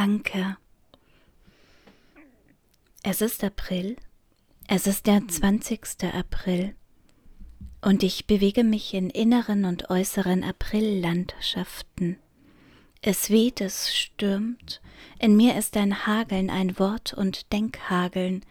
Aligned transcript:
Anker. 0.00 0.56
Es 3.02 3.20
ist 3.20 3.44
April, 3.44 3.96
es 4.66 4.86
ist 4.86 5.06
der 5.06 5.28
20. 5.28 6.04
April, 6.14 6.74
und 7.82 8.02
ich 8.02 8.26
bewege 8.26 8.64
mich 8.64 8.94
in 8.94 9.10
inneren 9.10 9.66
und 9.66 9.90
äußeren 9.90 10.42
Aprillandschaften. 10.42 12.16
Es 13.02 13.28
weht, 13.28 13.60
es 13.60 13.94
stürmt, 13.94 14.80
in 15.18 15.36
mir 15.36 15.58
ist 15.58 15.76
ein 15.76 16.06
Hageln, 16.06 16.48
ein 16.48 16.78
Wort 16.78 17.12
und 17.12 17.52
Denkhageln, 17.52 18.42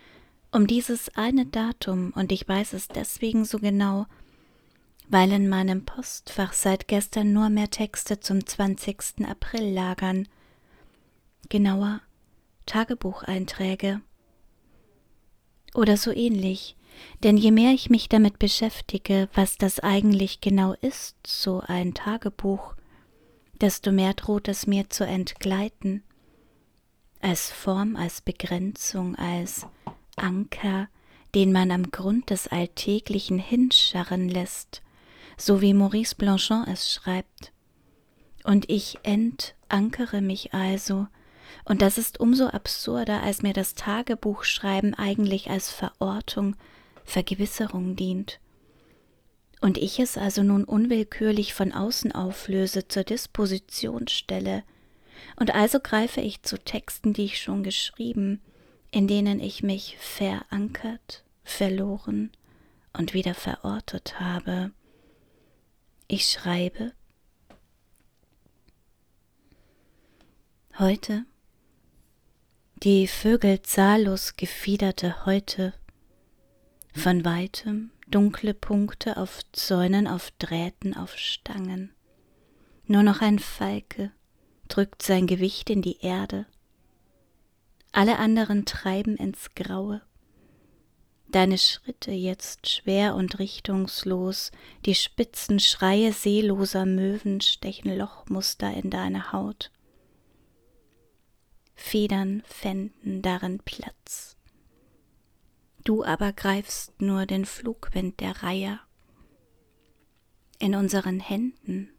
um 0.51 0.67
dieses 0.67 1.09
eine 1.15 1.47
Datum, 1.47 2.13
und 2.15 2.31
ich 2.31 2.47
weiß 2.47 2.73
es 2.73 2.89
deswegen 2.89 3.43
so 3.43 3.57
genau, 3.57 4.05
weil 5.07 5.31
in 5.31 5.49
meinem 5.49 5.83
Postfach 5.83 6.53
seit 6.53 6.87
gestern 6.87 7.33
nur 7.33 7.49
mehr 7.49 7.71
Texte 7.71 8.19
zum 8.19 8.45
20. 8.45 9.25
April 9.27 9.73
lagern, 9.73 10.27
genauer 11.47 12.01
Tagebucheinträge. 12.65 14.01
Oder 15.73 15.97
so 15.97 16.11
ähnlich, 16.11 16.75
denn 17.23 17.37
je 17.37 17.51
mehr 17.51 17.71
ich 17.71 17.89
mich 17.89 18.09
damit 18.09 18.39
beschäftige, 18.39 19.29
was 19.33 19.57
das 19.57 19.79
eigentlich 19.79 20.41
genau 20.41 20.73
ist, 20.81 21.15
so 21.25 21.61
ein 21.65 21.93
Tagebuch, 21.93 22.75
desto 23.61 23.91
mehr 23.91 24.13
droht 24.13 24.47
es 24.47 24.67
mir 24.67 24.89
zu 24.89 25.05
entgleiten, 25.05 26.03
als 27.21 27.51
Form, 27.51 27.95
als 27.95 28.21
Begrenzung, 28.21 29.15
als 29.15 29.67
Anker, 30.15 30.87
den 31.35 31.51
man 31.51 31.71
am 31.71 31.91
Grund 31.91 32.29
des 32.29 32.47
Alltäglichen 32.47 33.39
hinscharren 33.39 34.29
lässt, 34.29 34.81
so 35.37 35.61
wie 35.61 35.73
Maurice 35.73 36.15
Blanchon 36.15 36.65
es 36.67 36.91
schreibt. 36.91 37.51
Und 38.43 38.69
ich 38.69 38.97
entankere 39.03 40.21
mich 40.21 40.53
also, 40.53 41.07
und 41.65 41.81
das 41.81 41.97
ist 41.97 42.19
umso 42.19 42.47
absurder, 42.47 43.21
als 43.21 43.41
mir 43.41 43.53
das 43.53 43.75
Tagebuchschreiben 43.75 44.93
eigentlich 44.93 45.49
als 45.49 45.69
Verortung, 45.69 46.55
Vergewisserung 47.03 47.95
dient. 47.95 48.39
Und 49.61 49.77
ich 49.77 49.99
es 49.99 50.17
also 50.17 50.41
nun 50.43 50.63
unwillkürlich 50.63 51.53
von 51.53 51.73
außen 51.73 52.11
auflöse, 52.13 52.87
zur 52.87 53.03
Disposition 53.03 54.07
stelle, 54.07 54.63
und 55.35 55.53
also 55.53 55.79
greife 55.79 56.21
ich 56.21 56.43
zu 56.43 56.57
Texten, 56.57 57.13
die 57.13 57.25
ich 57.25 57.41
schon 57.41 57.63
geschrieben, 57.63 58.41
in 58.91 59.07
denen 59.07 59.39
ich 59.39 59.63
mich 59.63 59.97
verankert, 59.99 61.23
verloren 61.43 62.31
und 62.93 63.13
wieder 63.13 63.33
verortet 63.33 64.19
habe. 64.19 64.71
Ich 66.07 66.25
schreibe 66.25 66.93
heute 70.79 71.25
die 72.83 73.07
Vögel 73.07 73.61
zahllos 73.61 74.37
gefiederte 74.37 75.25
Häute, 75.25 75.73
von 76.93 77.25
weitem 77.25 77.91
dunkle 78.07 78.53
Punkte 78.53 79.17
auf 79.17 79.41
Zäunen, 79.51 80.07
auf 80.07 80.31
Drähten, 80.39 80.95
auf 80.95 81.17
Stangen. 81.17 81.91
Nur 82.85 83.03
noch 83.03 83.21
ein 83.21 83.37
Falke 83.37 84.11
drückt 84.69 85.03
sein 85.03 85.27
Gewicht 85.27 85.69
in 85.69 85.81
die 85.81 85.99
Erde. 85.99 86.45
Alle 87.91 88.17
anderen 88.17 88.63
treiben 88.63 89.17
ins 89.17 89.55
Graue. 89.55 90.01
Deine 91.27 91.57
Schritte 91.57 92.11
jetzt 92.11 92.69
schwer 92.69 93.13
und 93.15 93.39
richtungslos, 93.39 94.51
die 94.85 94.95
spitzen 94.95 95.59
Schreie 95.59 96.13
seeloser 96.13 96.85
Möwen 96.85 97.41
stechen 97.41 97.95
Lochmuster 97.97 98.73
in 98.73 98.89
deine 98.89 99.33
Haut. 99.33 99.69
Federn 101.79 102.43
fänden 102.45 103.23
darin 103.23 103.59
Platz. 103.65 104.37
Du 105.85 106.03
aber 106.03 106.33
greifst 106.33 107.01
nur 107.01 107.25
den 107.25 107.45
Flugwind 107.45 108.19
der 108.19 108.43
Reiher. 108.43 108.79
In 110.59 110.75
unseren 110.75 111.19
Händen 111.19 111.89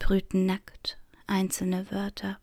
brüten 0.00 0.46
nackt 0.46 0.98
einzelne 1.26 1.92
Wörter. 1.92 2.40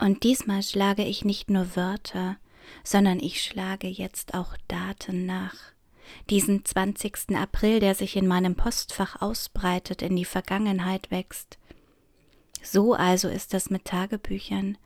Und 0.00 0.22
diesmal 0.22 0.62
schlage 0.62 1.04
ich 1.04 1.24
nicht 1.24 1.50
nur 1.50 1.76
Wörter, 1.76 2.38
sondern 2.82 3.18
ich 3.18 3.42
schlage 3.42 3.88
jetzt 3.88 4.32
auch 4.32 4.56
Daten 4.68 5.26
nach. 5.26 5.56
Diesen 6.30 6.64
20. 6.64 7.36
April, 7.36 7.80
der 7.80 7.94
sich 7.94 8.16
in 8.16 8.26
meinem 8.26 8.54
Postfach 8.54 9.20
ausbreitet, 9.20 10.02
in 10.02 10.16
die 10.16 10.24
Vergangenheit 10.24 11.10
wächst, 11.10 11.58
so 12.64 12.94
also 12.94 13.28
ist 13.28 13.54
es 13.54 13.70
mit 13.70 13.84
Tagebüchern. 13.84 14.78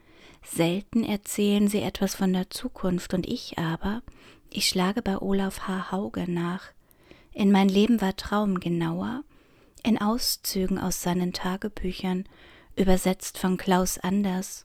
Selten 0.45 1.05
erzählen 1.05 1.69
sie 1.69 1.81
etwas 1.81 2.15
von 2.15 2.33
der 2.33 2.51
Zukunft, 2.51 3.15
und 3.15 3.27
ich 3.27 3.59
aber, 3.59 4.03
ich 4.51 4.69
schlage 4.69 5.03
bei 5.03 5.19
Olaf 5.19 5.69
H. 5.69 5.91
Hauge 5.91 6.31
nach. 6.31 6.65
In 7.33 7.53
mein 7.53 7.69
Leben 7.69 8.01
war 8.01 8.17
Traum 8.17 8.61
genauer, 8.61 9.23
in 9.83 10.01
Auszügen 10.01 10.79
aus 10.79 11.03
seinen 11.03 11.33
Tagebüchern, 11.33 12.25
übersetzt 12.77 13.39
von 13.39 13.57
Klaus 13.57 13.99
Anders. 13.99 14.65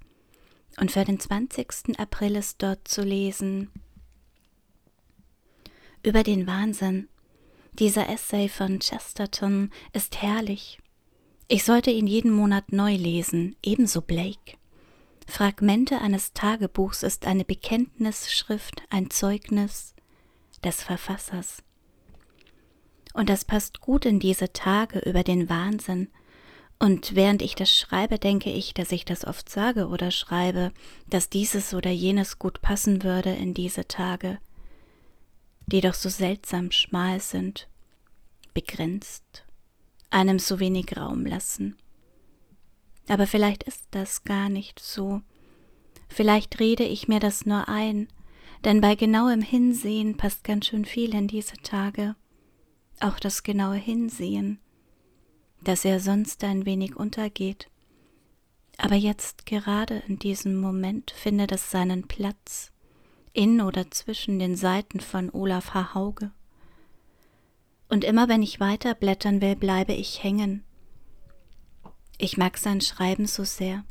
Und 0.79 0.91
für 0.91 1.05
den 1.05 1.19
20. 1.19 1.99
April 1.99 2.35
ist 2.35 2.61
dort 2.61 2.87
zu 2.87 3.03
lesen 3.03 3.69
über 6.03 6.23
den 6.23 6.45
Wahnsinn. 6.45 7.07
Dieser 7.79 8.09
Essay 8.09 8.49
von 8.49 8.79
Chesterton 8.79 9.71
ist 9.93 10.21
herrlich. 10.21 10.79
Ich 11.47 11.65
sollte 11.65 11.91
ihn 11.91 12.07
jeden 12.07 12.31
Monat 12.31 12.71
neu 12.71 12.95
lesen, 12.95 13.55
ebenso 13.61 14.01
Blake. 14.01 14.57
Fragmente 15.27 15.99
eines 15.99 16.33
Tagebuchs 16.33 17.03
ist 17.03 17.25
eine 17.25 17.43
Bekenntnisschrift, 17.43 18.81
ein 18.89 19.09
Zeugnis 19.09 19.93
des 20.63 20.81
Verfassers. 20.81 21.63
Und 23.13 23.29
das 23.29 23.45
passt 23.45 23.81
gut 23.81 24.05
in 24.05 24.19
diese 24.19 24.53
Tage 24.53 24.99
über 24.99 25.23
den 25.23 25.49
Wahnsinn. 25.49 26.07
Und 26.79 27.15
während 27.15 27.41
ich 27.41 27.55
das 27.55 27.69
schreibe, 27.69 28.19
denke 28.19 28.49
ich, 28.49 28.73
dass 28.73 28.91
ich 28.91 29.05
das 29.05 29.25
oft 29.25 29.49
sage 29.49 29.87
oder 29.87 30.11
schreibe, 30.11 30.71
dass 31.07 31.29
dieses 31.29 31.73
oder 31.73 31.91
jenes 31.91 32.39
gut 32.39 32.61
passen 32.61 33.03
würde 33.03 33.31
in 33.31 33.53
diese 33.53 33.87
Tage, 33.87 34.39
die 35.67 35.81
doch 35.81 35.93
so 35.93 36.09
seltsam 36.09 36.71
schmal 36.71 37.19
sind, 37.19 37.67
begrenzt 38.53 39.45
einem 40.13 40.39
so 40.39 40.59
wenig 40.59 40.95
Raum 40.95 41.25
lassen. 41.25 41.75
Aber 43.07 43.27
vielleicht 43.27 43.63
ist 43.63 43.87
das 43.91 44.23
gar 44.23 44.47
nicht 44.49 44.79
so. 44.79 45.21
Vielleicht 46.07 46.59
rede 46.59 46.83
ich 46.83 47.07
mir 47.07 47.19
das 47.19 47.45
nur 47.45 47.67
ein, 47.67 48.07
denn 48.63 48.79
bei 48.79 48.95
genauem 48.95 49.41
Hinsehen 49.41 50.15
passt 50.15 50.43
ganz 50.43 50.67
schön 50.67 50.85
viel 50.85 51.13
in 51.13 51.27
diese 51.27 51.57
Tage. 51.57 52.15
Auch 52.99 53.19
das 53.19 53.43
genaue 53.43 53.75
Hinsehen, 53.75 54.59
dass 55.63 55.83
er 55.83 55.99
sonst 55.99 56.43
ein 56.43 56.65
wenig 56.65 56.95
untergeht. 56.95 57.69
Aber 58.77 58.95
jetzt 58.95 59.45
gerade 59.45 60.03
in 60.07 60.19
diesem 60.19 60.55
Moment 60.55 61.11
findet 61.11 61.51
es 61.51 61.71
seinen 61.71 62.07
Platz 62.07 62.71
in 63.33 63.61
oder 63.61 63.89
zwischen 63.89 64.39
den 64.39 64.55
Seiten 64.55 64.99
von 64.99 65.29
Olaf 65.31 65.73
H. 65.73 65.95
Hauge 65.95 66.31
und 67.93 68.03
immer 68.03 68.27
wenn 68.27 68.41
ich 68.41 68.59
weiter 68.59 68.95
blättern 68.95 69.39
will, 69.39 69.55
bleibe 69.55 69.93
ich 69.93 70.23
hängen. 70.23 70.63
Ich 72.17 72.37
mag 72.37 72.57
sein 72.57 72.81
Schreiben 72.81 73.27
so 73.27 73.43
sehr, 73.43 73.85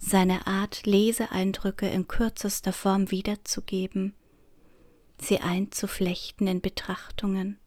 seine 0.00 0.46
Art, 0.46 0.86
Leseeindrücke 0.86 1.88
in 1.88 2.06
kürzester 2.06 2.72
Form 2.72 3.10
wiederzugeben, 3.10 4.14
sie 5.20 5.40
einzuflechten 5.40 6.46
in 6.46 6.60
Betrachtungen. 6.60 7.58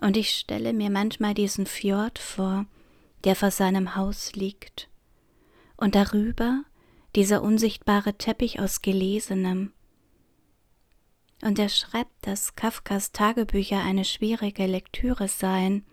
Und 0.00 0.16
ich 0.16 0.30
stelle 0.30 0.72
mir 0.72 0.88
manchmal 0.88 1.34
diesen 1.34 1.66
Fjord 1.66 2.18
vor, 2.18 2.64
der 3.24 3.36
vor 3.36 3.50
seinem 3.50 3.94
Haus 3.94 4.32
liegt, 4.32 4.88
und 5.76 5.94
darüber 5.94 6.64
dieser 7.14 7.42
unsichtbare 7.42 8.14
Teppich 8.14 8.58
aus 8.58 8.80
Gelesenem, 8.80 9.73
und 11.44 11.58
er 11.58 11.68
schreibt, 11.68 12.26
dass 12.26 12.56
Kafkas 12.56 13.12
Tagebücher 13.12 13.82
eine 13.82 14.06
schwierige 14.06 14.66
Lektüre 14.66 15.28
seien, 15.28 15.84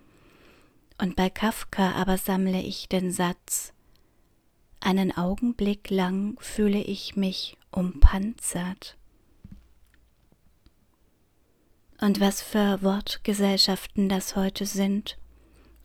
und 0.98 1.16
bei 1.16 1.30
Kafka 1.30 1.92
aber 1.94 2.18
sammle 2.18 2.62
ich 2.62 2.88
den 2.88 3.12
Satz 3.12 3.74
Einen 4.80 5.16
Augenblick 5.18 5.90
lang 5.90 6.38
fühle 6.40 6.82
ich 6.82 7.16
mich 7.16 7.58
umpanzert. 7.70 8.98
Und 12.00 12.20
was 12.20 12.42
für 12.42 12.82
Wortgesellschaften 12.82 14.10
das 14.10 14.36
heute 14.36 14.66
sind, 14.66 15.18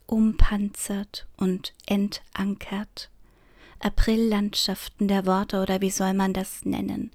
umpanzert 0.07 1.27
und 1.37 1.75
entankert, 1.87 3.11
Aprillandschaften 3.81 5.09
der 5.09 5.27
Worte 5.27 5.61
oder 5.61 5.81
wie 5.81 5.91
soll 5.91 6.15
man 6.15 6.33
das 6.33 6.65
nennen? 6.65 7.11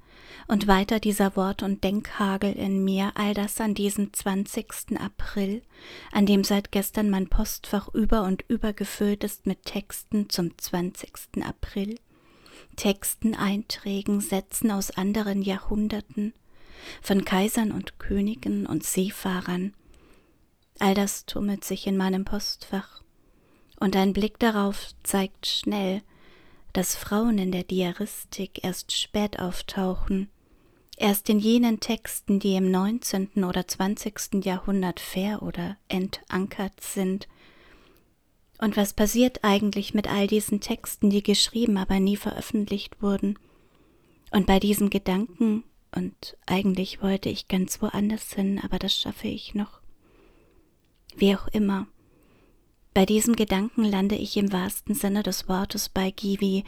Und 0.47 0.67
weiter 0.67 0.99
dieser 0.99 1.35
Wort- 1.35 1.63
und 1.63 1.83
Denkhagel 1.83 2.53
in 2.53 2.83
mir, 2.83 3.11
all 3.15 3.33
das 3.33 3.59
an 3.59 3.73
diesem 3.73 4.13
20. 4.13 4.99
April, 4.99 5.61
an 6.11 6.25
dem 6.25 6.43
seit 6.43 6.71
gestern 6.71 7.09
mein 7.09 7.27
Postfach 7.27 7.89
über 7.93 8.23
und 8.23 8.43
über 8.47 8.73
gefüllt 8.73 9.23
ist 9.23 9.45
mit 9.45 9.65
Texten 9.65 10.29
zum 10.29 10.57
20. 10.57 11.43
April, 11.43 11.99
Texten, 12.75 13.35
Einträgen, 13.35 14.21
Sätzen 14.21 14.71
aus 14.71 14.91
anderen 14.91 15.41
Jahrhunderten, 15.41 16.33
von 17.01 17.25
Kaisern 17.25 17.71
und 17.71 17.99
Königen 17.99 18.65
und 18.65 18.83
Seefahrern. 18.83 19.73
All 20.79 20.95
das 20.95 21.25
tummelt 21.25 21.63
sich 21.63 21.87
in 21.87 21.97
meinem 21.97 22.25
Postfach, 22.25 23.01
und 23.79 23.95
ein 23.95 24.13
Blick 24.13 24.39
darauf 24.39 24.91
zeigt 25.03 25.47
schnell, 25.47 26.01
dass 26.73 26.95
Frauen 26.95 27.37
in 27.37 27.51
der 27.51 27.63
Diaristik 27.63 28.63
erst 28.63 28.97
spät 28.97 29.39
auftauchen, 29.39 30.29
erst 30.97 31.29
in 31.29 31.39
jenen 31.39 31.79
Texten, 31.79 32.39
die 32.39 32.55
im 32.55 32.71
19. 32.71 33.43
oder 33.43 33.67
20. 33.67 34.45
Jahrhundert 34.45 34.99
fair 34.99 35.41
oder 35.41 35.77
entankert 35.87 36.79
sind. 36.81 37.27
Und 38.59 38.77
was 38.77 38.93
passiert 38.93 39.43
eigentlich 39.43 39.93
mit 39.93 40.07
all 40.07 40.27
diesen 40.27 40.61
Texten, 40.61 41.09
die 41.09 41.23
geschrieben, 41.23 41.77
aber 41.77 41.99
nie 41.99 42.17
veröffentlicht 42.17 43.01
wurden? 43.01 43.37
Und 44.29 44.45
bei 44.45 44.59
diesem 44.59 44.89
Gedanken, 44.89 45.63
und 45.93 46.37
eigentlich 46.45 47.01
wollte 47.01 47.29
ich 47.29 47.47
ganz 47.47 47.81
woanders 47.81 48.33
hin, 48.33 48.61
aber 48.63 48.79
das 48.79 48.95
schaffe 48.95 49.27
ich 49.27 49.55
noch. 49.55 49.81
Wie 51.15 51.35
auch 51.35 51.47
immer, 51.47 51.87
bei 52.93 53.05
diesem 53.05 53.35
Gedanken 53.35 53.85
lande 53.85 54.15
ich 54.15 54.35
im 54.35 54.51
wahrsten 54.51 54.95
Sinne 54.95 55.23
des 55.23 55.47
Wortes 55.47 55.87
bei 55.87 56.11
Givi 56.11 56.65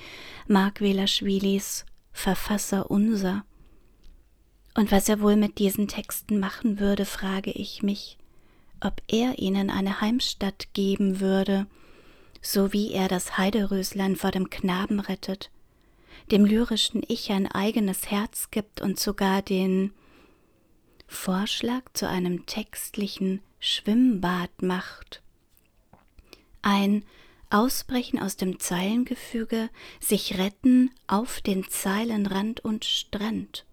Markwelaschwilis 0.48 1.86
Verfasser 2.14 2.90
unser. 2.90 3.44
Und 4.74 4.92
was 4.92 5.10
er 5.10 5.20
wohl 5.20 5.36
mit 5.36 5.60
diesen 5.60 5.88
Texten 5.88 6.40
machen 6.40 6.80
würde, 6.80 7.06
frage 7.06 7.52
ich 7.52 7.84
mich, 7.84 8.18
ob 8.80 9.02
er 9.08 9.40
ihnen 9.40 9.70
eine 9.70 10.00
Heimstatt 10.00 10.74
geben 10.74 11.20
würde, 11.20 11.68
so 12.42 12.72
wie 12.72 12.92
er 12.94 13.08
das 13.08 13.38
Heideröslein 13.38 14.16
vor 14.16 14.32
dem 14.32 14.50
Knaben 14.50 15.00
rettet, 15.00 15.50
dem 16.32 16.46
lyrischen 16.46 17.04
Ich 17.08 17.32
ein 17.32 17.48
eigenes 17.48 18.10
Herz 18.10 18.50
gibt 18.50 18.82
und 18.82 18.98
sogar 18.98 19.42
den 19.42 19.92
Vorschlag 21.08 21.82
zu 21.94 22.08
einem 22.08 22.46
textlichen 22.46 23.42
Schwimmbad 23.60 24.62
macht 24.62 25.24
ein 26.64 27.06
Ausbrechen 27.50 28.20
aus 28.20 28.36
dem 28.36 28.60
Zeilengefüge, 28.60 29.70
sich 30.00 30.40
retten 30.40 30.90
auf 31.06 31.40
den 31.40 31.68
Zeilenrand 31.70 32.62
und 32.62 32.84
Strand. 32.84 33.66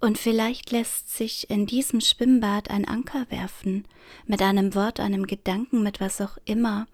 Und 0.00 0.18
vielleicht 0.18 0.72
lässt 0.72 1.16
sich 1.16 1.48
in 1.48 1.66
diesem 1.66 2.00
Schwimmbad 2.00 2.70
ein 2.70 2.86
Anker 2.86 3.26
werfen, 3.30 3.86
mit 4.26 4.42
einem 4.42 4.74
Wort, 4.74 4.98
einem 5.00 5.26
Gedanken, 5.26 5.82
mit 5.82 6.00
was 6.00 6.20
auch 6.20 6.36
immer, 6.44 6.86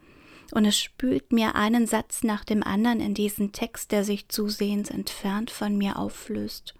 und 0.52 0.66
es 0.66 0.78
spült 0.78 1.32
mir 1.32 1.54
einen 1.54 1.86
Satz 1.86 2.22
nach 2.22 2.44
dem 2.44 2.62
anderen 2.62 3.00
in 3.00 3.14
diesen 3.14 3.52
Text, 3.52 3.90
der 3.90 4.04
sich 4.04 4.28
zusehends 4.28 4.90
entfernt 4.90 5.50
von 5.50 5.78
mir 5.78 5.98
auflöst. 5.98 6.74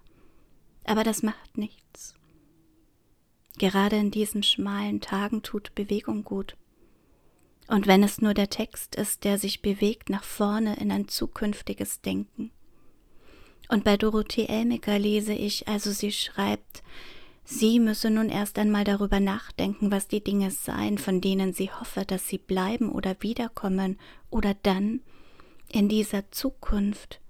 Aber 0.84 1.04
das 1.04 1.22
macht 1.22 1.56
nichts. 1.56 2.14
Gerade 3.58 3.96
in 3.96 4.10
diesen 4.10 4.42
schmalen 4.42 5.00
Tagen 5.00 5.42
tut 5.42 5.74
Bewegung 5.74 6.22
gut. 6.22 6.56
Und 7.68 7.86
wenn 7.86 8.02
es 8.02 8.20
nur 8.20 8.34
der 8.34 8.50
Text 8.50 8.96
ist, 8.96 9.24
der 9.24 9.38
sich 9.38 9.62
bewegt 9.62 10.10
nach 10.10 10.24
vorne 10.24 10.76
in 10.76 10.90
ein 10.90 11.08
zukünftiges 11.08 12.00
Denken. 12.00 12.50
Und 13.68 13.84
bei 13.84 13.96
Dorothee 13.96 14.46
Elmiger 14.46 14.98
lese 14.98 15.32
ich, 15.32 15.68
also 15.68 15.92
sie 15.92 16.12
schreibt, 16.12 16.82
sie 17.44 17.80
müsse 17.80 18.10
nun 18.10 18.28
erst 18.28 18.58
einmal 18.58 18.84
darüber 18.84 19.20
nachdenken, 19.20 19.90
was 19.90 20.08
die 20.08 20.22
Dinge 20.22 20.50
seien, 20.50 20.98
von 20.98 21.20
denen 21.20 21.54
sie 21.54 21.70
hoffe, 21.70 22.04
dass 22.04 22.28
sie 22.28 22.38
bleiben 22.38 22.90
oder 22.90 23.16
wiederkommen 23.20 23.98
oder 24.28 24.54
dann 24.54 25.00
in 25.70 25.88
dieser 25.88 26.30
Zukunft 26.30 27.20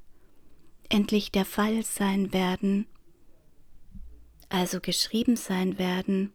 endlich 0.88 1.30
der 1.30 1.44
Fall 1.44 1.84
sein 1.84 2.32
werden, 2.32 2.86
also 4.48 4.80
geschrieben 4.80 5.36
sein 5.36 5.78
werden, 5.78 6.32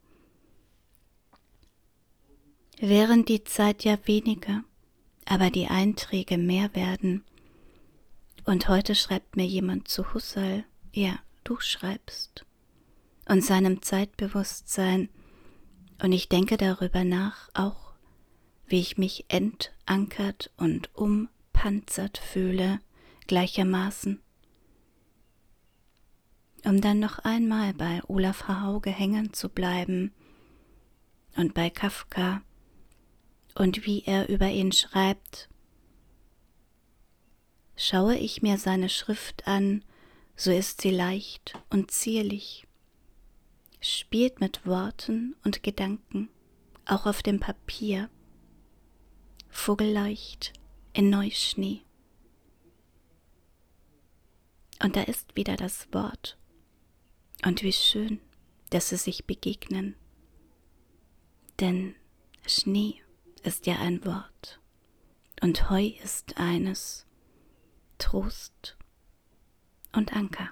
während 2.80 3.30
die 3.30 3.44
Zeit 3.44 3.84
ja 3.84 3.98
weniger, 4.06 4.64
aber 5.26 5.50
die 5.50 5.68
Einträge 5.68 6.38
mehr 6.38 6.74
werden. 6.76 7.24
Und 8.46 8.70
heute 8.70 8.96
schreibt 8.96 9.36
mir 9.36 9.46
jemand 9.46 9.88
zu 9.88 10.14
Husserl, 10.14 10.64
ja, 10.94 11.20
du 11.44 11.60
schreibst, 11.60 12.46
und 13.28 13.44
seinem 13.44 13.82
Zeitbewusstsein, 13.82 15.10
und 16.02 16.12
ich 16.12 16.30
denke 16.30 16.58
darüber 16.58 17.04
nach, 17.04 17.50
auch 17.54 17.94
wie 18.68 18.80
ich 18.80 18.98
mich 18.98 19.26
entankert 19.30 20.52
und 20.58 20.94
umpanzert 20.96 22.18
fühle, 22.18 22.80
gleichermaßen. 23.28 24.22
Um 26.64 26.82
dann 26.82 27.00
noch 27.00 27.20
einmal 27.20 27.74
bei 27.74 28.02
Olaf 28.08 28.48
Hauge 28.48 28.90
hängen 28.90 29.34
zu 29.34 29.50
bleiben 29.50 30.14
und 31.36 31.54
bei 31.54 31.70
Kafka, 31.70 32.42
und 33.58 33.86
wie 33.86 34.04
er 34.06 34.30
über 34.30 34.50
ihn 34.50 34.72
schreibt. 34.72 35.50
Schaue 37.76 38.16
ich 38.16 38.42
mir 38.42 38.58
seine 38.58 38.90
Schrift 38.90 39.48
an, 39.48 39.84
so 40.36 40.52
ist 40.52 40.82
sie 40.82 40.92
leicht 40.92 41.60
und 41.70 41.90
zierlich, 41.90 42.68
spielt 43.82 44.40
mit 44.40 44.66
Worten 44.66 45.36
und 45.44 45.64
Gedanken, 45.64 46.30
auch 46.86 47.06
auf 47.08 47.24
dem 47.24 47.40
Papier, 47.40 48.10
vogelleicht 49.50 50.54
in 50.94 51.10
Neuschnee. 51.10 51.82
Und 54.84 54.96
da 54.96 55.02
ist 55.02 55.36
wieder 55.36 55.56
das 55.56 55.92
Wort. 55.92 56.38
Und 57.44 57.64
wie 57.64 57.74
schön, 57.74 58.20
dass 58.70 58.90
sie 58.90 58.98
sich 58.98 59.26
begegnen. 59.26 59.96
Denn 61.60 61.96
Schnee 62.46 63.02
ist 63.48 63.66
ja 63.66 63.78
ein 63.80 64.04
Wort 64.04 64.60
und 65.42 65.70
Heu 65.70 65.94
ist 66.04 66.38
eines, 66.38 67.06
Trost 67.98 68.78
und 69.94 70.14
Anker. 70.14 70.50